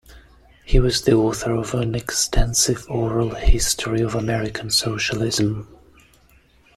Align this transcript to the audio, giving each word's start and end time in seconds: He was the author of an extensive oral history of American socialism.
He 0.65 0.79
was 0.79 1.03
the 1.03 1.13
author 1.13 1.53
of 1.53 1.75
an 1.75 1.93
extensive 1.93 2.87
oral 2.89 3.35
history 3.35 4.01
of 4.01 4.15
American 4.15 4.71
socialism. 4.71 5.67